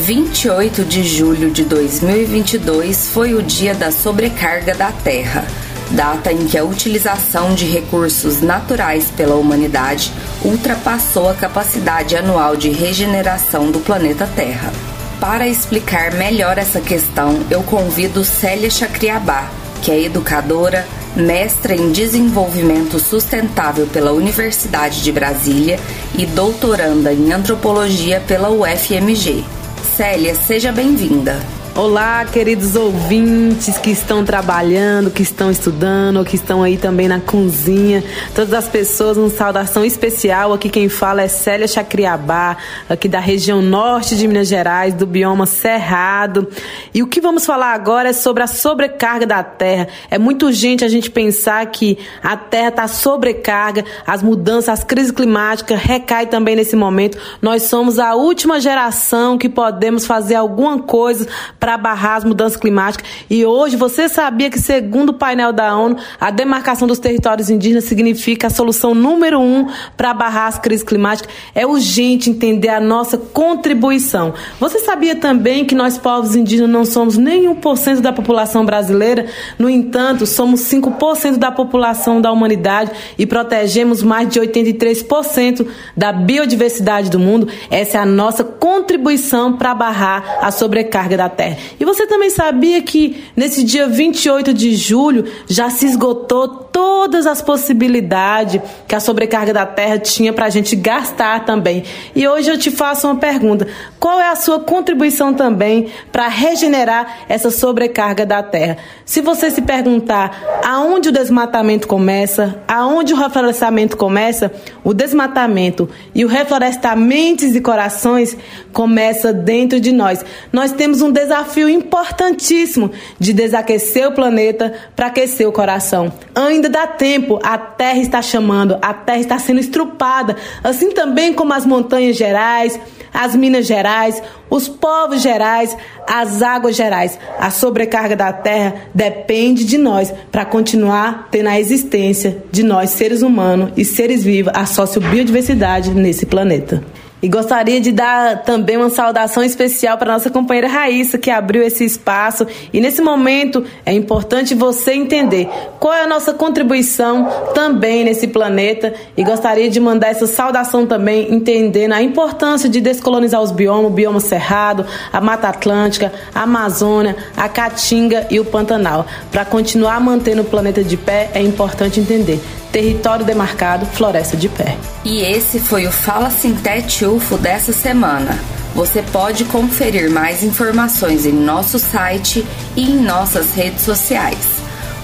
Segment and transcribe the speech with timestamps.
[0.00, 5.44] 28 de julho de 2022 foi o dia da sobrecarga da Terra,
[5.90, 10.10] data em que a utilização de recursos naturais pela humanidade
[10.42, 14.72] ultrapassou a capacidade anual de regeneração do planeta Terra.
[15.20, 19.50] Para explicar melhor essa questão, eu convido Célia Chacriabá,
[19.82, 25.78] que é educadora, mestra em desenvolvimento sustentável pela Universidade de Brasília
[26.16, 29.59] e doutoranda em antropologia pela UFMG.
[30.00, 31.59] Célia, seja bem-vinda.
[31.80, 37.20] Olá, queridos ouvintes que estão trabalhando, que estão estudando, ou que estão aí também na
[37.20, 38.04] cozinha.
[38.34, 40.52] Todas as pessoas, uma saudação especial.
[40.52, 45.46] Aqui quem fala é Célia Chacriabá, aqui da região norte de Minas Gerais, do bioma
[45.46, 46.46] Cerrado.
[46.92, 49.88] E o que vamos falar agora é sobre a sobrecarga da terra.
[50.10, 55.12] É muito urgente a gente pensar que a terra está sobrecarga, as mudanças, as crises
[55.12, 57.16] climáticas recaem também nesse momento.
[57.40, 61.26] Nós somos a última geração que podemos fazer alguma coisa
[61.58, 63.08] para barrar as mudanças climáticas.
[63.28, 67.84] E hoje você sabia que, segundo o painel da ONU, a demarcação dos territórios indígenas
[67.84, 71.32] significa a solução número um para barrar as crises climáticas?
[71.54, 74.34] É urgente entender a nossa contribuição.
[74.58, 79.26] Você sabia também que nós, povos indígenas, não somos nem 1% da população brasileira?
[79.58, 87.10] No entanto, somos 5% da população da humanidade e protegemos mais de 83% da biodiversidade
[87.10, 87.48] do mundo.
[87.70, 91.49] Essa é a nossa contribuição para barrar a sobrecarga da terra.
[91.78, 97.42] E você também sabia que nesse dia 28 de julho já se esgotou todas as
[97.42, 101.84] possibilidades que a sobrecarga da terra tinha para a gente gastar também.
[102.14, 103.66] E hoje eu te faço uma pergunta:
[103.98, 108.78] qual é a sua contribuição também para regenerar essa sobrecarga da terra?
[109.04, 114.52] Se você se perguntar aonde o desmatamento começa, aonde o reflorestamento começa,
[114.84, 118.36] o desmatamento e o reflorestamento de corações
[118.72, 120.24] começa dentro de nós.
[120.52, 126.12] Nós temos um desafio importantíssimo de desaquecer o planeta para aquecer o coração.
[126.34, 131.52] Ainda dá tempo, a terra está chamando, a terra está sendo estrupada, assim também como
[131.52, 132.78] as montanhas gerais,
[133.12, 137.18] as Minas Gerais, os povos gerais, as águas gerais.
[137.38, 143.22] A sobrecarga da terra depende de nós para continuar tendo a existência de nós, seres
[143.22, 146.82] humanos e seres vivos, a sociobiodiversidade nesse planeta.
[147.22, 151.84] E gostaria de dar também uma saudação especial para nossa companheira Raíssa, que abriu esse
[151.84, 152.46] espaço.
[152.72, 155.46] E nesse momento é importante você entender
[155.78, 158.94] qual é a nossa contribuição também nesse planeta.
[159.16, 163.94] E gostaria de mandar essa saudação também, entendendo a importância de descolonizar os biomas, o
[163.94, 169.06] bioma cerrado, a Mata Atlântica, a Amazônia, a Caatinga e o Pantanal.
[169.30, 172.40] Para continuar mantendo o planeta de pé, é importante entender
[172.72, 174.76] Território demarcado, floresta de pé.
[175.04, 178.38] E esse foi o Fala Sintete UFO dessa semana.
[178.74, 184.38] Você pode conferir mais informações em nosso site e em nossas redes sociais.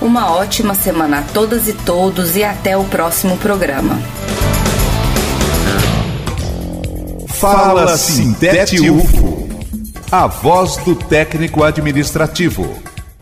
[0.00, 3.98] Uma ótima semana a todas e todos e até o próximo programa.
[7.28, 9.48] Fala Sintete UFO.
[10.10, 12.85] A voz do técnico administrativo.